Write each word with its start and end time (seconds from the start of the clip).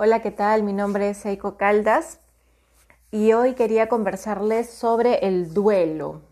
Hola, 0.00 0.22
¿qué 0.22 0.30
tal? 0.30 0.62
Mi 0.62 0.72
nombre 0.72 1.10
es 1.10 1.26
Eiko 1.26 1.56
Caldas 1.56 2.20
y 3.10 3.32
hoy 3.32 3.54
quería 3.54 3.88
conversarles 3.88 4.70
sobre 4.70 5.26
el 5.26 5.52
duelo. 5.52 6.22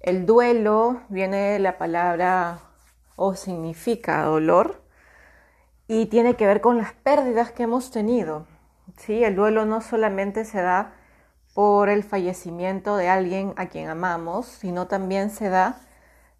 El 0.00 0.24
duelo 0.24 1.02
viene 1.10 1.36
de 1.36 1.58
la 1.58 1.76
palabra 1.76 2.60
o 3.16 3.34
significa 3.34 4.22
dolor 4.22 4.80
y 5.88 6.06
tiene 6.06 6.36
que 6.36 6.46
ver 6.46 6.62
con 6.62 6.78
las 6.78 6.94
pérdidas 6.94 7.52
que 7.52 7.64
hemos 7.64 7.90
tenido. 7.90 8.46
¿sí? 8.96 9.24
El 9.24 9.36
duelo 9.36 9.66
no 9.66 9.82
solamente 9.82 10.46
se 10.46 10.62
da 10.62 10.94
por 11.52 11.90
el 11.90 12.02
fallecimiento 12.02 12.96
de 12.96 13.10
alguien 13.10 13.52
a 13.58 13.66
quien 13.66 13.90
amamos, 13.90 14.46
sino 14.46 14.86
también 14.86 15.28
se 15.28 15.50
da 15.50 15.82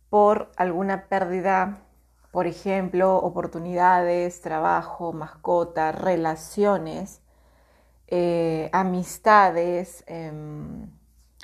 por 0.08 0.52
alguna 0.56 1.04
pérdida 1.04 1.82
por 2.30 2.46
ejemplo, 2.46 3.16
oportunidades, 3.16 4.40
trabajo, 4.40 5.12
mascota, 5.12 5.92
relaciones, 5.92 7.22
eh, 8.06 8.70
amistades, 8.72 10.04
em, 10.06 10.90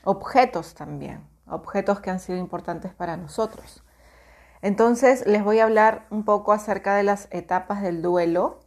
objetos 0.05 0.75
también, 0.75 1.27
objetos 1.47 2.01
que 2.01 2.11
han 2.11 2.21
sido 2.21 2.39
importantes 2.39 2.93
para 2.95 3.17
nosotros. 3.17 3.85
Entonces 4.63 5.27
les 5.27 5.45
voy 5.45 5.59
a 5.61 5.65
hablar 5.65 6.07
un 6.11 6.25
poco 6.25 6.53
acerca 6.53 6.95
de 6.97 7.03
las 7.03 7.29
etapas 7.31 7.83
del 7.83 8.03
duelo. 8.03 8.61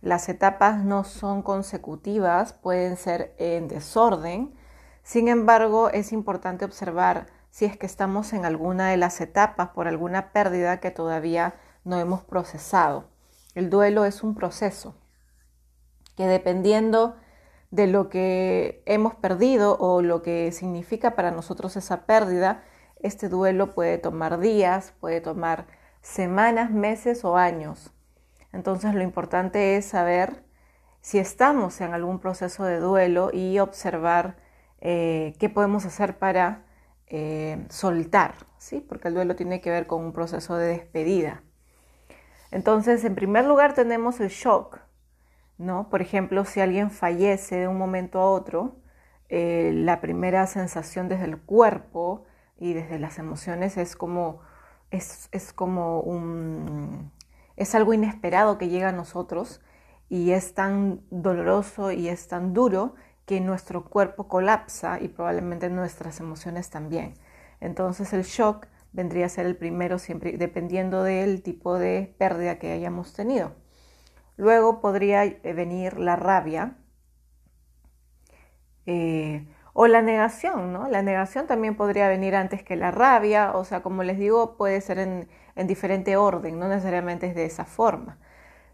Las 0.00 0.28
etapas 0.28 0.84
no 0.84 1.04
son 1.04 1.42
consecutivas, 1.42 2.52
pueden 2.52 2.96
ser 2.96 3.34
en 3.38 3.68
desorden. 3.68 4.54
Sin 5.02 5.28
embargo, 5.28 5.90
es 5.90 6.12
importante 6.12 6.64
observar 6.64 7.26
si 7.58 7.64
es 7.64 7.76
que 7.76 7.86
estamos 7.86 8.34
en 8.34 8.44
alguna 8.44 8.90
de 8.90 8.96
las 8.96 9.20
etapas 9.20 9.70
por 9.70 9.88
alguna 9.88 10.30
pérdida 10.30 10.78
que 10.78 10.92
todavía 10.92 11.56
no 11.82 11.98
hemos 11.98 12.22
procesado. 12.22 13.08
El 13.56 13.68
duelo 13.68 14.04
es 14.04 14.22
un 14.22 14.36
proceso 14.36 14.94
que 16.16 16.28
dependiendo 16.28 17.16
de 17.72 17.88
lo 17.88 18.10
que 18.10 18.84
hemos 18.86 19.16
perdido 19.16 19.76
o 19.80 20.02
lo 20.02 20.22
que 20.22 20.52
significa 20.52 21.16
para 21.16 21.32
nosotros 21.32 21.74
esa 21.76 22.06
pérdida, 22.06 22.62
este 23.00 23.28
duelo 23.28 23.74
puede 23.74 23.98
tomar 23.98 24.38
días, 24.38 24.94
puede 25.00 25.20
tomar 25.20 25.66
semanas, 26.00 26.70
meses 26.70 27.24
o 27.24 27.36
años. 27.36 27.92
Entonces 28.52 28.94
lo 28.94 29.02
importante 29.02 29.76
es 29.76 29.84
saber 29.84 30.44
si 31.00 31.18
estamos 31.18 31.80
en 31.80 31.92
algún 31.92 32.20
proceso 32.20 32.62
de 32.62 32.78
duelo 32.78 33.30
y 33.32 33.58
observar 33.58 34.36
eh, 34.80 35.34
qué 35.40 35.48
podemos 35.48 35.84
hacer 35.86 36.18
para 36.20 36.67
eh, 37.10 37.64
soltar, 37.70 38.34
¿sí? 38.58 38.84
porque 38.86 39.08
el 39.08 39.14
duelo 39.14 39.36
tiene 39.36 39.60
que 39.60 39.70
ver 39.70 39.86
con 39.86 40.04
un 40.04 40.12
proceso 40.12 40.56
de 40.56 40.68
despedida. 40.68 41.42
Entonces, 42.50 43.04
en 43.04 43.14
primer 43.14 43.44
lugar 43.44 43.74
tenemos 43.74 44.20
el 44.20 44.28
shock, 44.28 44.80
¿no? 45.58 45.90
Por 45.90 46.00
ejemplo, 46.02 46.44
si 46.44 46.60
alguien 46.60 46.90
fallece 46.90 47.56
de 47.56 47.68
un 47.68 47.76
momento 47.76 48.20
a 48.20 48.30
otro, 48.30 48.76
eh, 49.28 49.72
la 49.74 50.00
primera 50.00 50.46
sensación 50.46 51.08
desde 51.08 51.24
el 51.24 51.38
cuerpo 51.38 52.24
y 52.58 52.72
desde 52.72 52.98
las 52.98 53.18
emociones 53.18 53.76
es 53.76 53.96
como, 53.96 54.40
es, 54.90 55.28
es 55.32 55.52
como 55.52 56.00
un, 56.00 57.12
es 57.56 57.74
algo 57.74 57.92
inesperado 57.92 58.56
que 58.56 58.68
llega 58.68 58.88
a 58.88 58.92
nosotros 58.92 59.60
y 60.08 60.30
es 60.30 60.54
tan 60.54 61.02
doloroso 61.10 61.92
y 61.92 62.08
es 62.08 62.28
tan 62.28 62.54
duro 62.54 62.94
que 63.28 63.40
nuestro 63.42 63.84
cuerpo 63.84 64.26
colapsa 64.26 64.98
y 65.02 65.08
probablemente 65.08 65.68
nuestras 65.68 66.18
emociones 66.18 66.70
también. 66.70 67.12
Entonces 67.60 68.14
el 68.14 68.22
shock 68.22 68.66
vendría 68.92 69.26
a 69.26 69.28
ser 69.28 69.44
el 69.44 69.54
primero 69.54 69.98
siempre 69.98 70.38
dependiendo 70.38 71.02
del 71.02 71.42
tipo 71.42 71.78
de 71.78 72.14
pérdida 72.18 72.58
que 72.58 72.72
hayamos 72.72 73.12
tenido. 73.12 73.52
Luego 74.38 74.80
podría 74.80 75.24
eh, 75.24 75.52
venir 75.52 75.98
la 75.98 76.16
rabia 76.16 76.78
eh, 78.86 79.46
o 79.74 79.86
la 79.88 80.00
negación, 80.00 80.72
¿no? 80.72 80.88
La 80.88 81.02
negación 81.02 81.46
también 81.46 81.76
podría 81.76 82.08
venir 82.08 82.34
antes 82.34 82.62
que 82.62 82.76
la 82.76 82.90
rabia, 82.90 83.52
o 83.52 83.64
sea, 83.64 83.82
como 83.82 84.04
les 84.04 84.18
digo, 84.18 84.56
puede 84.56 84.80
ser 84.80 84.98
en, 85.00 85.28
en 85.54 85.66
diferente 85.66 86.16
orden, 86.16 86.58
no 86.58 86.66
necesariamente 86.66 87.26
es 87.26 87.34
de 87.34 87.44
esa 87.44 87.66
forma. 87.66 88.18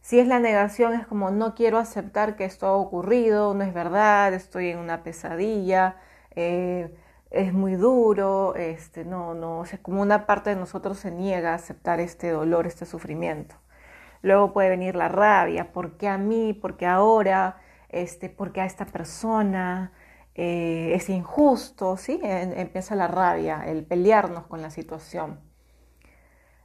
Si 0.05 0.19
es 0.21 0.29
la 0.29 0.39
negación, 0.39 0.93
es 0.93 1.07
como 1.07 1.31
no 1.31 1.55
quiero 1.55 1.79
aceptar 1.79 2.37
que 2.37 2.45
esto 2.45 2.67
ha 2.67 2.77
ocurrido, 2.77 3.55
no 3.55 3.65
es 3.65 3.73
verdad, 3.73 4.35
estoy 4.35 4.69
en 4.69 4.79
una 4.79 5.03
pesadilla, 5.03 5.97
eh, 6.37 6.95
es 7.31 7.55
muy 7.55 7.77
duro, 7.77 8.55
este, 8.55 9.07
no, 9.07 9.33
no, 9.33 9.61
o 9.61 9.65
sea, 9.65 9.79
como 9.81 10.03
una 10.03 10.27
parte 10.27 10.51
de 10.51 10.57
nosotros 10.57 10.99
se 10.99 11.11
niega 11.11 11.53
a 11.53 11.55
aceptar 11.55 12.01
este 12.01 12.29
dolor, 12.29 12.67
este 12.67 12.85
sufrimiento. 12.85 13.55
Luego 14.21 14.53
puede 14.53 14.69
venir 14.69 14.95
la 14.95 15.09
rabia, 15.09 15.73
¿por 15.73 15.97
qué 15.97 16.09
a 16.09 16.19
mí? 16.19 16.53
¿Por 16.53 16.77
qué 16.77 16.85
ahora? 16.85 17.57
Este, 17.89 18.29
¿Por 18.29 18.53
qué 18.53 18.61
a 18.61 18.67
esta 18.67 18.85
persona? 18.85 19.93
Eh, 20.35 20.93
es 20.95 21.09
injusto, 21.09 21.97
¿sí? 21.97 22.21
empieza 22.23 22.95
la 22.95 23.09
rabia, 23.09 23.63
el 23.67 23.87
pelearnos 23.87 24.47
con 24.49 24.61
la 24.61 24.69
situación. 24.69 25.41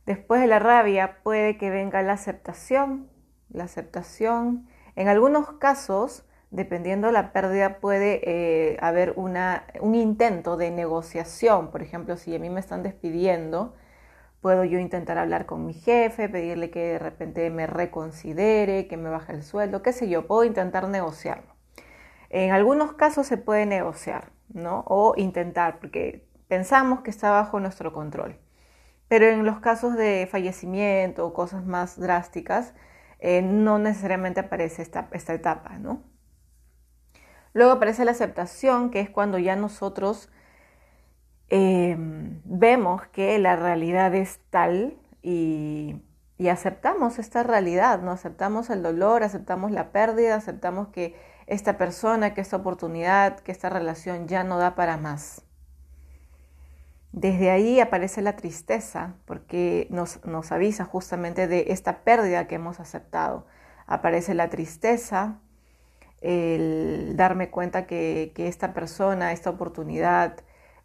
Después 0.05 0.41
de 0.41 0.47
la 0.47 0.59
rabia 0.59 1.19
puede 1.23 1.57
que 1.57 1.69
venga 1.69 2.01
la 2.01 2.13
aceptación, 2.13 3.09
la 3.49 3.65
aceptación. 3.65 4.67
En 4.95 5.07
algunos 5.07 5.51
casos, 5.53 6.25
dependiendo 6.51 7.07
de 7.07 7.13
la 7.13 7.31
pérdida, 7.31 7.79
puede 7.79 8.21
eh, 8.23 8.77
haber 8.81 9.13
una, 9.15 9.65
un 9.81 9.95
intento 9.95 10.57
de 10.57 10.71
negociación. 10.71 11.71
Por 11.71 11.81
ejemplo, 11.81 12.17
si 12.17 12.35
a 12.35 12.39
mí 12.39 12.49
me 12.49 12.59
están 12.59 12.83
despidiendo, 12.83 13.75
puedo 14.41 14.63
yo 14.63 14.79
intentar 14.79 15.17
hablar 15.17 15.45
con 15.45 15.65
mi 15.65 15.73
jefe, 15.73 16.29
pedirle 16.29 16.71
que 16.71 16.93
de 16.93 16.99
repente 16.99 17.49
me 17.49 17.67
reconsidere, 17.67 18.87
que 18.87 18.97
me 18.97 19.09
baje 19.09 19.33
el 19.33 19.43
sueldo, 19.43 19.81
qué 19.81 19.93
sé 19.93 20.09
yo, 20.09 20.27
puedo 20.27 20.43
intentar 20.43 20.87
negociarlo. 20.87 21.53
En 22.29 22.51
algunos 22.51 22.93
casos 22.93 23.27
se 23.27 23.37
puede 23.37 23.65
negociar, 23.65 24.31
¿no? 24.49 24.83
O 24.87 25.13
intentar, 25.17 25.79
porque 25.79 26.27
pensamos 26.47 27.01
que 27.01 27.09
está 27.09 27.31
bajo 27.31 27.59
nuestro 27.59 27.91
control. 27.91 28.37
Pero 29.07 29.25
en 29.27 29.45
los 29.45 29.59
casos 29.59 29.95
de 29.95 30.27
fallecimiento 30.31 31.25
o 31.25 31.33
cosas 31.33 31.65
más 31.65 31.99
drásticas, 31.99 32.75
eh, 33.19 33.41
no 33.41 33.79
necesariamente 33.79 34.39
aparece 34.39 34.81
esta, 34.81 35.09
esta 35.11 35.33
etapa, 35.33 35.77
¿no? 35.77 36.03
Luego 37.53 37.71
aparece 37.73 38.05
la 38.05 38.11
aceptación, 38.11 38.91
que 38.91 39.01
es 39.01 39.09
cuando 39.09 39.37
ya 39.37 39.55
nosotros 39.55 40.29
em, 41.49 42.41
vemos 42.45 43.07
que 43.07 43.37
la 43.39 43.55
realidad 43.55 44.13
es 44.15 44.39
tal 44.49 44.97
y, 45.21 46.01
y, 46.37 46.47
aceptamos 46.49 47.19
esta 47.19 47.43
realidad, 47.43 48.01
¿no? 48.01 48.11
Aceptamos 48.11 48.69
el 48.69 48.83
dolor, 48.83 49.23
aceptamos 49.23 49.71
la 49.71 49.91
pérdida, 49.91 50.35
aceptamos 50.35 50.89
que 50.89 51.15
esta 51.47 51.77
persona, 51.77 52.33
que 52.33 52.41
esta 52.41 52.57
oportunidad, 52.57 53.39
que 53.39 53.51
esta 53.51 53.69
relación 53.69 54.27
ya 54.27 54.43
no 54.43 54.57
da 54.57 54.75
para 54.75 54.97
más. 54.97 55.43
Desde 57.11 57.49
ahí 57.49 57.79
aparece 57.79 58.21
la 58.21 58.35
tristeza, 58.35 59.15
porque 59.25 59.87
nos, 59.89 60.19
avisa 60.51 60.85
justamente 60.85 61.47
de 61.47 61.65
esta 61.69 62.03
pérdida 62.03 62.47
que 62.47 62.55
hemos 62.55 62.79
aceptado. 62.79 63.47
Aparece 63.87 64.35
la 64.35 64.49
tristeza, 64.49 65.39
el 66.21 67.15
darme 67.15 67.49
cuenta 67.49 67.87
que, 67.87 68.31
esta 68.35 68.73
persona, 68.73 69.31
esta 69.31 69.49
oportunidad 69.49 70.37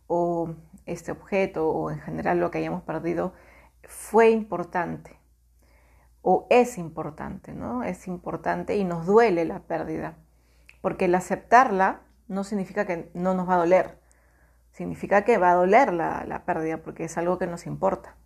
o 0.06 0.54
este 0.86 1.12
objeto 1.12 1.68
o 1.68 1.90
en 1.90 2.00
general 2.00 2.40
lo 2.40 2.50
que 2.50 2.58
hayamos 2.58 2.82
perdido 2.82 3.34
fue 3.82 4.30
importante 4.30 5.18
o 6.22 6.46
es 6.50 6.78
importante, 6.78 7.52
¿no? 7.52 7.82
Es 7.82 8.06
importante 8.08 8.76
y 8.76 8.84
nos 8.84 9.06
duele 9.06 9.44
la 9.44 9.60
pérdida, 9.60 10.16
porque 10.80 11.04
el 11.04 11.14
aceptarla 11.14 12.00
no 12.28 12.44
significa 12.44 12.86
que 12.86 13.10
no 13.12 13.34
nos 13.34 13.48
va 13.48 13.56
a 13.56 13.58
doler, 13.58 13.98
significa 14.74 15.22
que 15.22 15.38
va 15.38 15.52
a 15.52 15.54
doler 15.54 15.94
la, 15.94 16.42
pérdida 16.44 16.78
porque 16.78 17.04
es 17.04 17.16
algo 17.16 17.38
que 17.38 17.46
nos 17.46 17.66
importa. 17.66 18.16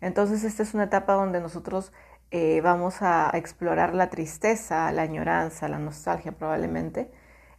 Entonces 0.00 0.42
esta 0.42 0.62
es 0.62 0.74
una 0.74 0.84
etapa 0.84 1.12
donde 1.12 1.40
nosotros 1.40 1.92
eh, 2.30 2.60
vamos 2.62 3.02
a 3.02 3.30
explorar 3.34 3.94
la 3.94 4.10
tristeza, 4.10 4.90
la 4.92 5.02
añoranza, 5.02 5.68
la 5.68 5.78
nostalgia 5.78 6.32
probablemente 6.32 7.12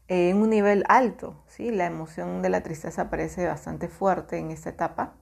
en 0.08 0.38
un 0.38 0.50
nivel 0.50 0.84
alto. 0.90 1.44
¿sí? 1.48 1.72
La 1.72 1.86
emoción 1.86 2.42
de 2.42 2.50
la 2.50 2.62
tristeza 2.62 3.10
parece 3.10 3.46
bastante 3.48 3.88
fuerte 3.90 4.40
en 4.40 4.52
esta 4.52 4.72
etapa 4.72 5.14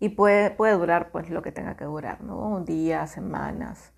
y 0.00 0.10
puede, 0.10 0.50
puede 0.50 0.72
durar 0.72 1.10
pues 1.10 1.28
lo 1.30 1.42
que 1.42 1.52
tenga 1.52 1.76
que 1.76 1.84
durar, 1.84 2.22
¿no? 2.22 2.60
días, 2.64 3.10
semanas. 3.10 3.92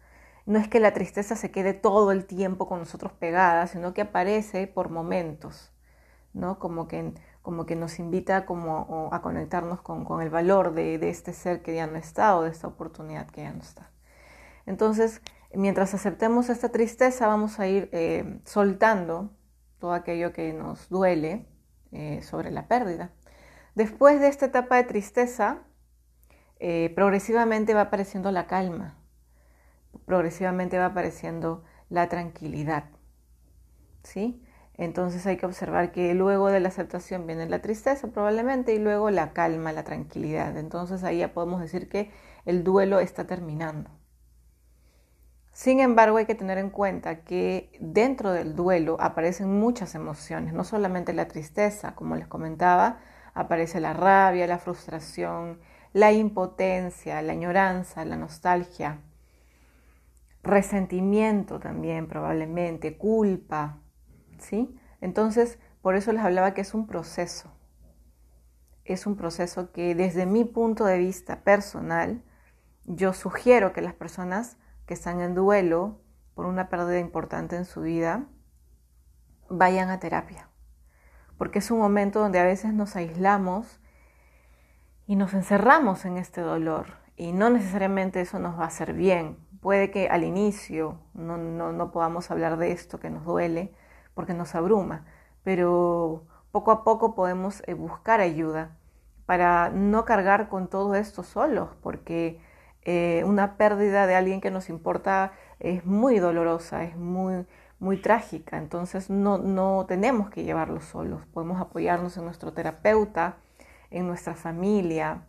No 0.44 0.58
es 0.58 0.66
que 0.66 0.80
la 0.80 0.92
tristeza 0.92 1.36
se 1.36 1.50
quede 1.52 1.72
todo 1.74 2.10
el 2.10 2.24
tiempo 2.24 2.66
con 2.68 2.80
nosotros 2.80 3.12
pegada, 3.12 3.66
sino 3.68 3.94
que 3.94 4.02
aparece 4.02 4.66
por 4.66 4.90
momentos. 4.90 5.72
¿no? 6.38 6.58
Como 6.58 6.88
que, 6.88 7.12
como 7.42 7.66
que 7.66 7.76
nos 7.76 7.98
invita 7.98 8.44
como 8.44 9.08
a 9.12 9.22
conectarnos 9.22 9.80
con, 9.80 10.20
el 10.20 10.30
valor 10.30 10.74
de, 10.74 10.96
este 11.08 11.32
ser 11.32 11.62
que 11.62 11.74
ya 11.74 11.86
no 11.86 11.96
está 11.96 12.36
o 12.36 12.42
de 12.42 12.50
esta 12.50 12.66
oportunidad 12.66 13.28
que 13.28 13.42
ya 13.42 13.52
no 13.52 13.62
está. 13.62 13.90
Entonces, 14.66 15.22
mientras 15.54 15.94
aceptemos 15.94 16.50
esta 16.50 16.70
tristeza, 16.70 17.26
vamos 17.26 17.58
a 17.58 17.66
ir 17.66 17.88
eh, 17.92 18.40
soltando 18.44 19.30
todo 19.78 19.92
aquello 19.92 20.32
que 20.32 20.52
nos 20.52 20.88
duele 20.88 21.46
eh, 21.92 22.20
sobre 22.22 22.50
la 22.50 22.68
pérdida. 22.68 23.12
Después 23.74 24.20
de 24.20 24.28
esta 24.28 24.46
etapa 24.46 24.76
de 24.76 24.84
tristeza, 24.84 25.62
eh, 26.58 26.92
progresivamente 26.94 27.74
va 27.74 27.82
apareciendo 27.82 28.32
la 28.32 28.46
calma, 28.46 28.98
progresivamente 30.04 30.78
va 30.78 30.86
apareciendo 30.86 31.64
la 31.88 32.08
tranquilidad. 32.08 32.90
¿Sí? 34.02 34.42
Entonces 34.78 35.26
hay 35.26 35.36
que 35.36 35.44
observar 35.44 35.90
que 35.90 36.14
luego 36.14 36.50
de 36.50 36.60
la 36.60 36.68
aceptación 36.68 37.26
viene 37.26 37.48
la 37.48 37.60
tristeza 37.60 38.08
probablemente 38.08 38.72
y 38.74 38.78
luego 38.78 39.10
la 39.10 39.32
calma, 39.32 39.72
la 39.72 39.82
tranquilidad. 39.82 40.56
Entonces 40.56 41.02
ahí 41.02 41.18
ya 41.18 41.34
podemos 41.34 41.60
decir 41.60 41.88
que 41.88 42.12
el 42.46 42.62
duelo 42.62 43.00
está 43.00 43.26
terminando. 43.26 43.90
Sin 45.52 45.80
embargo, 45.80 46.18
hay 46.18 46.26
que 46.26 46.36
tener 46.36 46.56
en 46.58 46.70
cuenta 46.70 47.24
que 47.24 47.72
dentro 47.80 48.30
del 48.30 48.54
duelo 48.54 48.96
aparecen 49.00 49.58
muchas 49.58 49.96
emociones, 49.96 50.54
no 50.54 50.62
solamente 50.62 51.12
la 51.12 51.26
tristeza, 51.26 51.96
como 51.96 52.14
les 52.14 52.28
comentaba, 52.28 53.00
aparece 53.34 53.80
la 53.80 53.92
rabia, 53.92 54.46
la 54.46 54.58
frustración, 54.58 55.58
la 55.92 56.12
impotencia, 56.12 57.20
la 57.22 57.32
añoranza, 57.32 58.04
la 58.04 58.16
nostalgia, 58.16 59.00
resentimiento 60.44 61.58
también 61.58 62.06
probablemente, 62.06 62.96
culpa, 62.96 63.80
¿sí? 64.38 64.74
Entonces, 65.00 65.58
por 65.82 65.94
eso 65.94 66.12
les 66.12 66.22
hablaba 66.22 66.54
que 66.54 66.60
es 66.60 66.74
un 66.74 66.86
proceso. 66.86 67.52
Es 68.84 69.06
un 69.06 69.16
proceso 69.16 69.72
que 69.72 69.94
desde 69.94 70.26
mi 70.26 70.44
punto 70.44 70.84
de 70.84 70.98
vista 70.98 71.42
personal, 71.42 72.22
yo 72.84 73.12
sugiero 73.12 73.72
que 73.72 73.82
las 73.82 73.94
personas 73.94 74.56
que 74.86 74.94
están 74.94 75.20
en 75.20 75.34
duelo 75.34 76.00
por 76.34 76.46
una 76.46 76.68
pérdida 76.68 76.98
importante 76.98 77.56
en 77.56 77.64
su 77.64 77.82
vida, 77.82 78.26
vayan 79.50 79.90
a 79.90 79.98
terapia. 79.98 80.48
Porque 81.36 81.58
es 81.58 81.70
un 81.70 81.78
momento 81.78 82.20
donde 82.20 82.38
a 82.38 82.44
veces 82.44 82.72
nos 82.72 82.96
aislamos 82.96 83.80
y 85.06 85.16
nos 85.16 85.34
encerramos 85.34 86.04
en 86.04 86.16
este 86.16 86.40
dolor. 86.40 86.86
Y 87.16 87.32
no 87.32 87.50
necesariamente 87.50 88.20
eso 88.20 88.38
nos 88.38 88.58
va 88.58 88.64
a 88.64 88.68
hacer 88.68 88.92
bien. 88.92 89.36
Puede 89.60 89.90
que 89.90 90.08
al 90.08 90.22
inicio 90.22 91.00
no, 91.12 91.36
no 91.36 91.90
podamos 91.90 92.30
hablar 92.30 92.56
de 92.56 92.70
esto 92.70 93.00
que 93.00 93.10
nos 93.10 93.24
duele 93.24 93.74
porque 94.18 94.34
nos 94.34 94.56
abruma, 94.56 95.04
pero 95.44 96.24
poco 96.50 96.72
a 96.72 96.82
poco 96.82 97.14
podemos 97.14 97.62
eh, 97.68 97.74
buscar 97.74 98.18
ayuda 98.18 98.76
para 99.26 99.70
no 99.70 100.04
cargar 100.04 100.48
con 100.48 100.66
todo 100.66 100.96
esto 100.96 101.22
solos, 101.22 101.68
porque 101.84 102.40
eh, 102.82 103.22
una 103.24 103.56
pérdida 103.56 104.08
de 104.08 104.16
alguien 104.16 104.40
que 104.40 104.50
nos 104.50 104.70
importa 104.70 105.34
es 105.60 105.86
muy 105.86 106.18
dolorosa, 106.18 106.82
es 106.82 106.96
muy, 106.96 107.46
muy 107.78 108.02
trágica, 108.02 108.58
entonces 108.58 109.08
no, 109.08 109.38
no 109.38 109.84
tenemos 109.86 110.30
que 110.30 110.42
llevarlo 110.42 110.80
solos, 110.80 111.24
podemos 111.26 111.60
apoyarnos 111.60 112.16
en 112.16 112.24
nuestro 112.24 112.52
terapeuta, 112.52 113.36
en 113.92 114.08
nuestra 114.08 114.34
familia, 114.34 115.22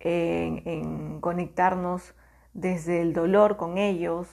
en, 0.00 1.20
conectarnos 1.20 2.14
desde 2.54 3.02
el 3.02 3.12
dolor 3.12 3.58
con 3.58 3.76
ellos, 3.76 4.28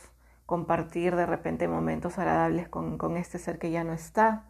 compartir 0.46 1.16
de 1.16 1.26
repente 1.26 1.68
momentos 1.68 2.18
agradables 2.18 2.70
con, 2.70 2.98
con, 2.98 3.18
este 3.18 3.40
ser 3.40 3.58
que 3.58 3.72
ya 3.72 3.84
no 3.84 3.94
está 3.94 4.46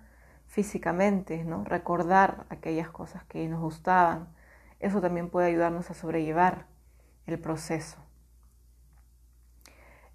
físicamente, 0.47 1.44
¿no? 1.44 1.63
recordar 1.63 2.45
aquellas 2.50 2.89
cosas 2.89 3.24
que 3.25 3.47
nos 3.47 3.62
gustaban. 3.62 4.27
Eso 4.80 5.01
también 5.01 5.30
puede 5.30 5.47
ayudarnos 5.47 5.89
a 5.89 5.94
sobrellevar 5.94 6.68
el 7.25 7.39
proceso. 7.39 7.97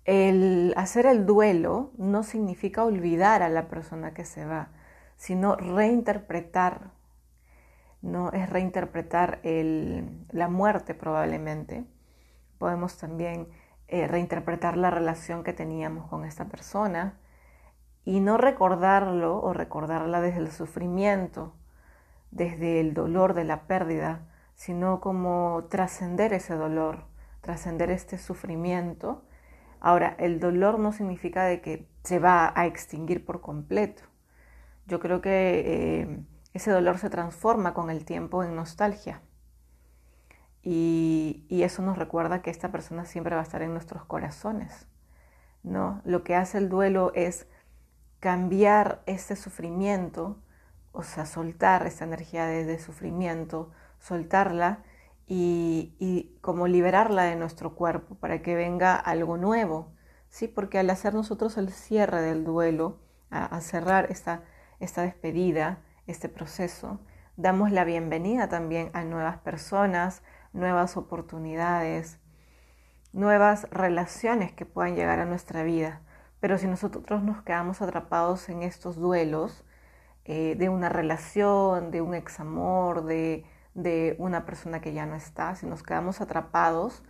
El 0.04 0.72
hacer 0.76 1.06
el 1.06 1.26
duelo 1.26 1.92
no 1.96 2.22
significa 2.22 2.84
olvidar 2.84 3.42
a 3.42 3.48
la 3.48 3.68
persona 3.68 4.14
que 4.14 4.24
se 4.24 4.44
va, 4.44 4.68
sino 5.16 5.56
reinterpretar, 5.56 6.90
no 8.00 8.32
es 8.32 8.48
reinterpretar 8.48 9.40
la 9.42 10.48
muerte 10.48 10.94
probablemente. 10.94 11.84
Podemos 12.58 12.96
también 12.96 13.48
eh, 13.90 14.06
reinterpretar 14.06 14.76
la 14.76 14.90
relación 14.90 15.42
que 15.42 15.52
teníamos 15.52 16.08
con 16.08 16.24
esta 16.24 16.46
persona 16.46 17.18
y 18.04 18.20
no 18.20 18.36
recordarlo 18.36 19.40
o 19.40 19.52
recordarla 19.52 20.20
desde 20.20 20.38
el 20.38 20.52
sufrimiento, 20.52 21.52
desde 22.30 22.80
el 22.80 22.94
dolor 22.94 23.34
de 23.34 23.44
la 23.44 23.62
pérdida, 23.62 24.28
sino 24.54 25.00
como 25.00 25.66
trascender 25.70 26.32
ese 26.32 26.54
dolor, 26.54 27.04
trascender 27.40 27.90
este 27.90 28.16
sufrimiento. 28.16 29.24
Ahora, 29.80 30.14
el 30.18 30.38
dolor 30.38 30.78
no 30.78 30.92
significa 30.92 31.44
de 31.44 31.60
que 31.60 31.88
se 32.04 32.18
va 32.18 32.52
a 32.54 32.66
extinguir 32.66 33.24
por 33.24 33.40
completo. 33.40 34.04
Yo 34.86 35.00
creo 35.00 35.20
que 35.20 35.62
eh, 36.00 36.24
ese 36.54 36.70
dolor 36.70 36.98
se 36.98 37.10
transforma 37.10 37.74
con 37.74 37.90
el 37.90 38.04
tiempo 38.04 38.44
en 38.44 38.54
nostalgia. 38.54 39.22
Y, 40.62 41.46
y, 41.48 41.62
eso 41.62 41.82
nos 41.82 41.96
recuerda 41.96 42.42
que 42.42 42.50
esta 42.50 42.70
persona 42.70 43.06
siempre 43.06 43.34
va 43.34 43.40
a 43.40 43.44
estar 43.44 43.62
en 43.62 43.72
nuestros 43.72 44.04
corazones. 44.04 44.86
¿no? 45.62 46.02
Lo 46.04 46.22
que 46.22 46.34
hace 46.34 46.58
el 46.58 46.68
duelo 46.68 47.12
es 47.14 47.46
cambiar 48.20 49.02
ese 49.06 49.36
sufrimiento, 49.36 50.36
o 50.92 51.02
sea, 51.02 51.24
soltar 51.24 51.86
esa 51.86 52.04
energía 52.04 52.46
de 52.46 52.78
sufrimiento, 52.78 53.70
soltarla 53.98 54.82
y, 55.32 56.36
como 56.40 56.66
liberarla 56.66 57.22
de 57.22 57.36
nuestro 57.36 57.76
cuerpo 57.76 58.16
para 58.16 58.42
que 58.42 58.56
venga 58.56 58.96
algo 58.96 59.36
nuevo, 59.36 59.92
¿sí? 60.28 60.48
Porque 60.48 60.78
al 60.78 60.90
hacer 60.90 61.14
nosotros 61.14 61.56
el 61.56 61.70
cierre 61.70 62.20
del 62.20 62.44
duelo, 62.44 62.98
a, 63.30 63.60
cerrar 63.60 64.10
esta, 64.10 64.42
esta 64.80 65.02
despedida, 65.02 65.78
este 66.08 66.28
proceso, 66.28 66.98
damos 67.36 67.70
la 67.70 67.84
bienvenida 67.84 68.48
también 68.48 68.90
a 68.92 69.04
nuevas 69.04 69.38
personas, 69.38 70.22
nuevas 70.52 70.96
oportunidades, 70.96 72.18
nuevas 73.12 73.68
relaciones 73.70 74.52
que 74.52 74.66
puedan 74.66 74.96
llegar 74.96 75.18
a 75.18 75.26
nuestra 75.26 75.62
vida. 75.62 76.02
Pero 76.40 76.58
si 76.58 76.66
nosotros 76.66 77.22
nos 77.22 77.42
quedamos 77.42 77.82
atrapados 77.82 78.48
en 78.48 78.62
estos 78.62 78.96
duelos 78.96 79.64
eh, 80.24 80.54
de 80.58 80.68
una 80.68 80.88
relación, 80.88 81.90
de 81.90 82.00
un 82.00 82.14
examor, 82.14 83.04
de, 83.04 83.44
de 83.74 84.16
una 84.18 84.46
persona 84.46 84.80
que 84.80 84.92
ya 84.92 85.06
no 85.06 85.16
está, 85.16 85.54
si 85.54 85.66
nos 85.66 85.82
quedamos 85.82 86.20
atrapados, 86.20 87.02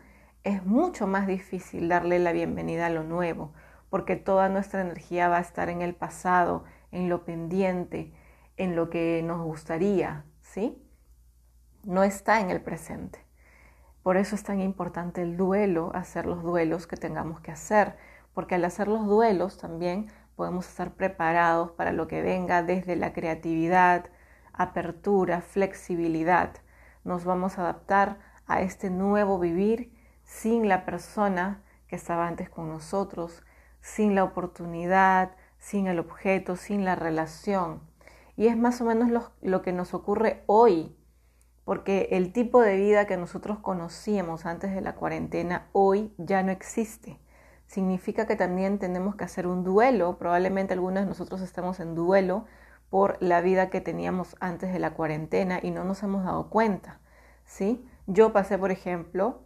es 0.43 0.65
mucho 0.65 1.07
más 1.07 1.27
difícil 1.27 1.89
darle 1.89 2.19
la 2.19 2.33
bienvenida 2.33 2.87
a 2.87 2.91
lo 2.91 3.05
nuevo, 3.05 3.53
porque 3.91 4.17
toda 4.17 4.49
nuestra 4.49 4.81
energía 4.81 5.29
va 5.29 5.39
a 5.39 5.43
estar 5.43 5.69
en 5.69 5.83
el 5.83 5.95
pasado, 5.95 6.65
en 6.93 7.09
lo 7.09 7.25
pendiente, 7.25 8.15
en 8.57 8.75
lo 8.75 8.91
que 8.91 9.23
nos 9.25 9.43
gustaría, 9.43 10.25
¿sí? 10.41 10.83
No 11.85 12.03
está 12.03 12.41
en 12.41 12.51
el 12.51 12.63
presente. 12.63 13.30
Por 14.03 14.17
eso 14.17 14.35
es 14.35 14.43
tan 14.43 14.61
importante 14.61 15.23
el 15.23 15.37
duelo, 15.37 15.91
hacer 15.95 16.27
los 16.27 16.43
duelos 16.43 16.87
que 16.87 16.97
tengamos 16.97 17.41
que 17.41 17.53
hacer, 17.53 17.97
porque 18.35 18.55
al 18.55 18.65
hacer 18.65 18.89
los 18.89 19.07
duelos 19.07 19.59
también 19.59 20.11
podemos 20.37 20.67
estar 20.69 20.93
preparados 20.93 21.73
para 21.73 21.93
lo 21.93 22.09
que 22.09 22.23
venga 22.23 22.63
desde 22.63 22.97
la 22.97 23.13
creatividad, 23.13 24.07
apertura, 24.53 25.43
flexibilidad. 25.43 26.53
Nos 27.05 27.25
vamos 27.25 27.59
a 27.59 27.63
adaptar 27.63 28.19
a 28.47 28.63
este 28.63 28.91
nuevo 28.91 29.39
vivir 29.39 29.93
sin 30.25 30.69
la 30.69 30.85
persona 30.85 31.63
que 31.89 31.97
estaba 31.97 32.27
antes 32.27 32.49
con 32.49 32.69
nosotros, 32.69 33.43
sin 33.81 34.15
la 34.15 34.25
oportunidad, 34.25 35.33
sin 35.59 35.87
el 35.87 35.99
objeto, 35.99 36.57
sin 36.57 36.85
la 36.85 36.95
relación. 36.95 37.81
Y 38.37 38.47
es 38.47 38.57
más 38.57 38.81
o 38.81 38.85
menos 38.85 39.33
lo, 39.43 39.63
que 39.63 39.73
nos 39.73 39.93
ocurre 39.93 40.43
hoy, 40.47 40.97
porque 41.71 42.09
el 42.11 42.33
tipo 42.33 42.61
de 42.61 42.75
vida 42.75 43.07
que 43.07 43.17
nosotros 43.17 43.61
conocíamos 43.61 44.45
antes 44.45 44.75
de 44.75 44.81
la 44.81 44.97
cuarentena 44.97 45.69
hoy 45.71 46.13
ya 46.19 46.43
no 46.43 46.51
existe. 46.51 47.21
Significa 47.69 48.27
que 48.27 48.35
también 48.35 48.81
tenemos 48.81 49.15
que 49.15 49.23
hacer 49.23 49.47
un 49.47 49.63
duelo, 49.63 50.19
probablemente 50.19 50.75
algunos 50.75 51.05
de 51.05 51.09
nosotros 51.09 51.41
estamos 51.43 51.79
en 51.79 51.95
duelo 51.95 52.45
por 52.89 53.19
la 53.21 53.41
vida 53.41 53.71
que 53.71 53.81
teníamos 53.81 54.37
antes 54.41 54.73
de 54.73 54.81
la 54.81 54.95
cuarentena 54.95 55.61
y 55.63 55.71
no 55.71 55.85
nos 55.85 56.03
hemos 56.03 56.25
dado 56.25 56.51
cuenta, 56.51 56.99
¿sí? 57.45 57.89
Yo 58.09 58.33
pasé, 58.33 58.59
por 58.59 58.73
ejemplo, 58.73 59.43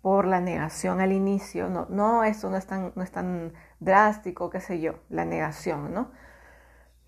por 0.00 0.26
la 0.26 0.40
negación 0.40 1.02
al 1.02 1.12
inicio, 1.12 1.68
no, 1.68 1.86
no, 1.90 2.24
esto 2.24 2.48
no 2.48 2.56
es, 2.56 2.66
tan, 2.66 2.92
no 2.94 3.02
es 3.02 3.10
tan 3.10 3.52
drástico, 3.78 4.48
qué 4.48 4.62
sé 4.62 4.80
yo, 4.80 5.00
la 5.10 5.26
negación, 5.26 5.92
¿no? 5.92 6.12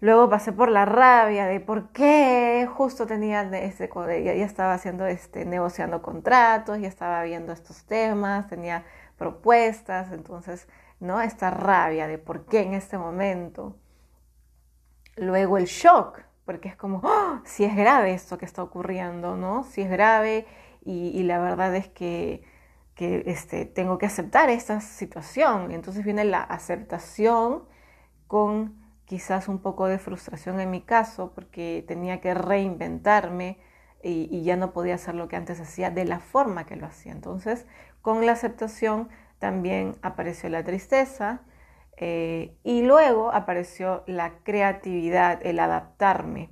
Luego 0.01 0.31
pasé 0.31 0.53
por 0.53 0.71
la 0.71 0.87
rabia 0.87 1.45
de 1.45 1.61
por 1.61 1.91
qué 1.93 2.67
justo 2.73 3.07
tenía 3.07 3.43
este, 3.43 3.91
ya, 3.95 4.35
ya 4.35 4.47
estaba 4.47 4.73
haciendo 4.73 5.07
este, 5.07 5.45
negociando 5.45 6.01
contratos, 6.01 6.81
ya 6.81 6.89
estaba 6.89 7.23
viendo 7.23 7.53
estos 7.53 7.85
temas, 7.85 8.47
tenía 8.47 8.85
propuestas, 9.19 10.11
entonces, 10.13 10.69
¿no? 11.01 11.21
Esta 11.21 11.51
rabia 11.51 12.07
de 12.07 12.17
por 12.17 12.47
qué 12.47 12.61
en 12.63 12.73
este 12.73 12.97
momento. 12.97 13.77
Luego 15.17 15.59
el 15.59 15.67
shock, 15.67 16.23
porque 16.47 16.69
es 16.71 16.77
como, 16.77 17.03
¡oh! 17.05 17.43
si 17.45 17.65
es 17.65 17.77
grave 17.77 18.15
esto 18.15 18.39
que 18.39 18.47
está 18.47 18.63
ocurriendo, 18.63 19.37
¿no? 19.37 19.65
Si 19.65 19.83
es 19.83 19.91
grave 19.91 20.47
y, 20.83 21.23
la 21.25 21.39
verdad 21.41 21.77
es 21.77 21.89
que, 21.89 22.43
que 22.95 23.23
este, 23.27 23.67
tengo 23.67 23.99
que 23.99 24.07
aceptar 24.07 24.49
esta 24.49 24.81
situación. 24.81 25.73
Entonces 25.73 26.05
viene 26.05 26.25
la 26.25 26.41
aceptación 26.41 27.65
con 28.27 28.80
quizás 29.11 29.49
un 29.49 29.59
poco 29.59 29.89
de 29.89 29.99
frustración 29.99 30.61
en 30.61 30.71
mi 30.71 30.83
caso, 30.83 31.33
porque 31.35 31.85
tenía 31.89 32.21
que 32.21 32.33
reinventarme 32.33 33.59
y, 34.05 34.45
ya 34.45 34.55
no 34.55 34.73
podía 34.73 34.95
hacer 34.95 35.17
lo 35.17 35.27
que 35.27 35.35
antes 35.35 35.59
hacía 35.61 35.91
de 35.91 36.05
la 36.05 36.21
forma 36.21 36.65
que 36.65 36.77
lo 36.77 36.87
hacía. 36.87 37.11
Entonces, 37.11 37.67
con 38.03 38.25
la 38.25 38.33
aceptación 38.33 39.09
también 39.41 39.97
apareció 40.03 40.49
la 40.49 40.63
tristeza, 40.63 41.41
Eh, 42.03 42.57
y 42.65 42.83
luego 42.83 43.31
apareció 43.33 44.05
la 44.07 44.29
creatividad, 44.43 45.39
el 45.45 45.59
adaptarme, 45.59 46.49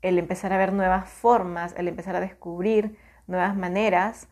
el 0.00 0.18
empezar 0.18 0.52
a 0.52 0.58
ver 0.58 0.72
nuevas 0.72 1.10
formas, 1.10 1.74
el 1.76 1.86
empezar 1.88 2.16
a 2.16 2.20
descubrir 2.20 2.96
nuevas 3.26 3.54
maneras 3.56 4.28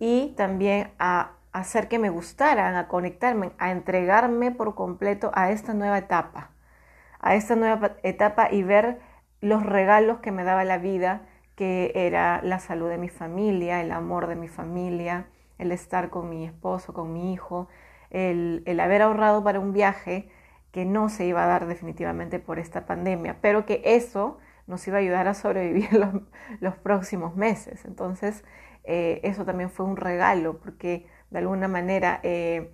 y 0.00 0.34
también 0.36 0.90
a 0.98 1.36
hacer 1.52 1.86
que 1.88 2.00
me 2.00 2.10
gustaran, 2.10 2.74
a 2.74 2.88
conectarme, 2.88 3.52
a 3.58 3.70
entregarme 3.70 4.50
por 4.50 4.74
completo 4.74 5.30
a 5.34 5.50
esta 5.52 5.72
nueva 5.72 5.98
etapa, 5.98 6.50
a 7.26 7.34
esta 7.34 7.56
nueva 7.56 7.96
etapa 8.04 8.48
y 8.52 8.62
ver 8.62 9.00
los 9.40 9.66
regalos 9.66 10.20
que 10.20 10.30
me 10.30 10.44
daba 10.44 10.62
la 10.64 10.78
vida, 10.78 11.22
que 11.56 11.90
era 11.94 12.40
la 12.42 12.60
salud 12.60 12.88
de 12.88 12.98
mi 12.98 13.08
familia, 13.08 13.80
el 13.80 13.90
amor 13.90 14.28
de 14.28 14.36
mi 14.36 14.46
familia, 14.46 15.26
el 15.58 15.72
estar 15.72 16.08
con 16.08 16.30
mi 16.30 16.44
esposo, 16.44 16.92
con 16.92 17.12
mi 17.12 17.32
hijo, 17.32 17.68
el, 18.10 18.62
haber 18.80 19.02
ahorrado 19.02 19.42
para 19.42 19.58
un 19.58 19.72
viaje 19.72 20.28
que 20.70 20.84
no 20.84 21.08
se 21.08 21.26
iba 21.26 21.42
a 21.42 21.46
dar 21.48 21.66
definitivamente 21.66 22.38
por 22.38 22.60
esta 22.60 22.86
pandemia, 22.86 23.38
pero 23.40 23.66
que 23.66 23.82
eso 23.84 24.38
nos 24.68 24.86
iba 24.86 24.98
a 24.98 25.00
ayudar 25.00 25.26
a 25.26 25.34
sobrevivir 25.34 25.88
los, 26.60 26.76
próximos 26.76 27.34
meses. 27.34 27.84
Entonces, 27.86 28.44
eh, 28.84 29.20
eso 29.24 29.44
también 29.44 29.70
fue 29.70 29.84
un 29.84 29.96
regalo, 29.96 30.58
porque 30.58 31.08
de 31.30 31.38
alguna 31.38 31.66
manera 31.66 32.20
eh, 32.22 32.72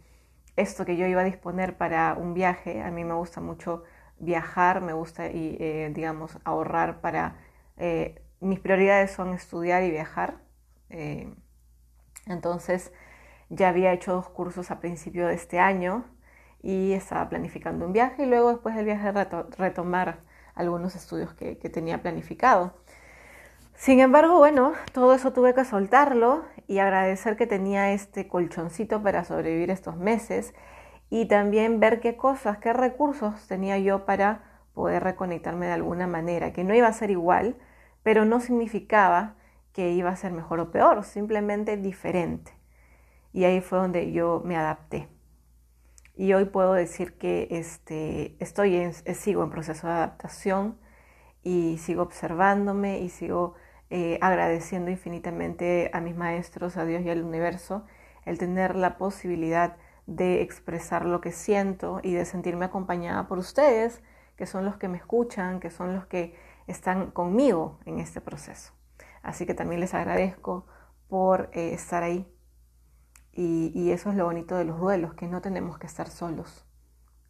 esto 0.56 0.84
que 0.84 0.98
yo 0.98 1.06
iba 1.06 1.22
a 1.22 1.24
disponer 1.24 1.78
para 1.78 2.14
un 2.14 2.34
viaje, 2.34 2.82
a 2.82 2.90
mí 2.90 3.02
me 3.02 3.14
gusta 3.14 3.40
mucho 3.40 3.84
viajar, 4.22 4.80
me 4.80 4.94
gusta, 4.94 5.28
y, 5.28 5.56
eh, 5.60 5.90
digamos, 5.94 6.38
ahorrar 6.44 7.00
para... 7.00 7.36
mis 8.40 8.60
prioridades 8.60 9.10
son 9.12 9.34
estudiar 9.34 9.82
y 9.84 9.90
viajar. 9.90 10.38
entonces, 12.26 12.92
ya 13.50 13.68
había 13.68 13.92
hecho 13.92 14.12
dos 14.12 14.28
cursos 14.30 14.70
a 14.70 14.80
principio 14.80 15.26
de 15.26 15.34
este 15.34 15.58
año 15.58 16.04
y 16.62 16.92
estaba 16.92 17.28
planificando 17.28 17.84
un 17.84 17.92
viaje 17.92 18.22
y 18.22 18.26
luego 18.26 18.50
después 18.50 18.74
del 18.74 18.84
viaje 18.84 19.12
retomar 19.58 20.20
algunos 20.54 20.94
estudios 20.94 21.34
que, 21.34 21.54
tenía 21.54 22.00
planificado. 22.02 22.74
Sin 23.74 24.00
embargo, 24.00 24.38
bueno, 24.38 24.74
todo 24.92 25.14
eso 25.14 25.32
tuve 25.32 25.54
que 25.54 25.64
soltarlo 25.64 26.44
y 26.68 26.78
agradecer 26.78 27.36
que 27.36 27.46
tenía 27.46 27.92
este 27.92 28.28
colchoncito 28.28 29.02
para 29.02 29.24
sobrevivir 29.24 29.70
estos 29.70 29.96
meses 29.96 30.54
y 31.12 31.26
también 31.26 31.78
ver 31.78 32.00
qué 32.00 32.16
cosas, 32.16 32.56
qué 32.56 32.72
recursos 32.72 33.46
tenía 33.46 33.76
yo 33.76 34.06
para 34.06 34.62
poder 34.72 35.04
reconectarme 35.04 35.66
de 35.66 35.72
alguna 35.72 36.06
manera, 36.06 36.54
que 36.54 36.64
no 36.64 36.74
iba 36.74 36.88
a 36.88 36.92
ser 36.94 37.10
igual, 37.10 37.58
pero 38.02 38.24
no 38.24 38.40
significaba 38.40 39.34
que 39.74 39.90
iba 39.90 40.08
a 40.08 40.16
ser 40.16 40.32
mejor 40.32 40.60
o 40.60 40.70
peor, 40.70 41.04
simplemente 41.04 41.76
diferente. 41.76 42.52
Y 43.30 43.44
ahí 43.44 43.60
fue 43.60 43.78
donde 43.78 44.10
yo 44.10 44.40
me 44.42 44.56
adapté. 44.56 45.06
Y 46.16 46.32
hoy 46.32 46.46
puedo 46.46 46.72
decir 46.72 47.18
que 47.18 47.46
este, 47.50 48.34
estoy 48.42 48.76
en, 48.76 48.94
sigo 48.94 49.44
en 49.44 49.50
proceso 49.50 49.88
de 49.88 49.92
adaptación 49.92 50.78
y 51.42 51.76
sigo 51.76 52.04
observándome 52.04 53.00
y 53.00 53.10
sigo 53.10 53.52
eh, 53.90 54.18
agradeciendo 54.22 54.90
infinitamente 54.90 55.90
a 55.92 56.00
mis 56.00 56.16
maestros, 56.16 56.78
a 56.78 56.86
Dios 56.86 57.02
y 57.02 57.10
al 57.10 57.22
universo, 57.22 57.84
el 58.24 58.38
tener 58.38 58.76
la 58.76 58.96
posibilidad 58.96 59.76
de 60.06 60.42
expresar 60.42 61.04
lo 61.04 61.20
que 61.20 61.32
siento 61.32 62.00
y 62.02 62.12
de 62.12 62.24
sentirme 62.24 62.64
acompañada 62.64 63.28
por 63.28 63.38
ustedes, 63.38 64.02
que 64.36 64.46
son 64.46 64.64
los 64.64 64.76
que 64.76 64.88
me 64.88 64.98
escuchan, 64.98 65.60
que 65.60 65.70
son 65.70 65.94
los 65.94 66.06
que 66.06 66.34
están 66.66 67.10
conmigo 67.10 67.78
en 67.84 67.98
este 67.98 68.20
proceso. 68.20 68.72
Así 69.22 69.46
que 69.46 69.54
también 69.54 69.80
les 69.80 69.94
agradezco 69.94 70.66
por 71.08 71.50
eh, 71.52 71.72
estar 71.74 72.02
ahí 72.02 72.26
y, 73.34 73.90
eso 73.90 74.10
es 74.10 74.16
lo 74.16 74.26
bonito 74.26 74.56
de 74.56 74.64
los 74.64 74.78
duelos, 74.78 75.14
que 75.14 75.26
no 75.26 75.40
tenemos 75.40 75.78
que 75.78 75.86
estar 75.86 76.08
solos, 76.10 76.66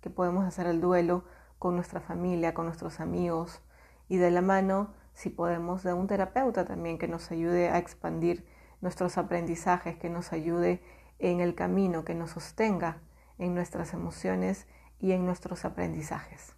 que 0.00 0.10
podemos 0.10 0.44
hacer 0.44 0.66
el 0.66 0.80
duelo 0.80 1.24
con 1.60 1.76
nuestra 1.76 2.00
familia, 2.00 2.54
con 2.54 2.66
nuestros 2.66 2.98
amigos 2.98 3.60
y 4.08 4.16
de 4.16 4.32
la 4.32 4.42
mano, 4.42 4.94
si 5.14 5.30
podemos, 5.30 5.84
de 5.84 5.92
un 5.92 6.08
terapeuta 6.08 6.64
también 6.64 6.98
que 6.98 7.06
nos 7.06 7.30
ayude 7.30 7.68
a 7.68 7.78
expandir 7.78 8.44
nuestros 8.80 9.16
aprendizajes, 9.16 9.96
que 9.96 10.10
nos 10.10 10.32
ayude 10.32 10.82
en 11.18 11.40
el 11.40 11.54
camino, 11.54 12.04
que 12.04 12.14
nos 12.14 12.30
sostenga 12.30 13.00
en 13.38 13.54
nuestras 13.54 13.92
emociones 13.92 14.66
y 14.98 15.12
en 15.12 15.26
nuestros 15.26 15.64
aprendizajes. 15.64 16.54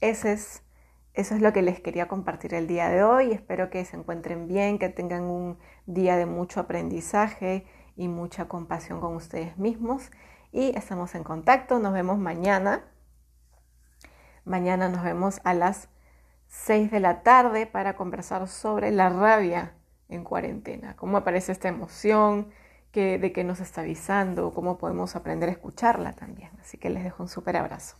Ese 0.00 0.32
es, 0.32 0.62
eso 1.14 1.34
es 1.34 1.40
lo 1.40 1.52
que 1.52 1.62
les 1.62 1.80
quería 1.80 2.06
compartir 2.08 2.54
el 2.54 2.66
día 2.66 2.88
de 2.88 3.02
hoy. 3.02 3.32
Espero 3.32 3.70
que 3.70 3.84
se 3.84 3.96
encuentren 3.96 4.46
bien, 4.46 4.78
que 4.78 4.88
tengan 4.88 5.24
un 5.24 5.58
día 5.86 6.16
de 6.16 6.26
mucho 6.26 6.60
aprendizaje 6.60 7.66
y 7.96 8.08
mucha 8.08 8.46
compasión 8.46 9.00
con 9.00 9.16
ustedes 9.16 9.58
mismos. 9.58 10.10
Y 10.52 10.76
estamos 10.76 11.14
en 11.14 11.24
contacto. 11.24 11.78
Nos 11.78 11.92
vemos 11.92 12.18
mañana. 12.18 12.84
Mañana 14.44 14.88
nos 14.88 15.02
vemos 15.02 15.40
a 15.44 15.52
las 15.52 15.88
6 16.48 16.90
de 16.90 17.00
la 17.00 17.22
tarde 17.22 17.66
para 17.66 17.96
conversar 17.96 18.46
sobre 18.48 18.90
la 18.90 19.08
rabia 19.08 19.74
en 20.08 20.24
cuarentena. 20.24 20.96
Cómo 20.96 21.18
aparece 21.18 21.52
esta 21.52 21.68
emoción, 21.68 22.50
de 22.92 23.32
qué 23.32 23.44
nos 23.44 23.60
está 23.60 23.82
avisando, 23.82 24.52
cómo 24.52 24.78
podemos 24.78 25.14
aprender 25.16 25.48
a 25.48 25.52
escucharla 25.52 26.14
también. 26.14 26.50
Así 26.60 26.78
que 26.78 26.90
les 26.90 27.04
dejo 27.04 27.22
un 27.22 27.28
súper 27.28 27.56
abrazo. 27.56 27.96